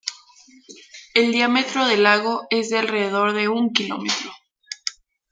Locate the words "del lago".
1.85-2.47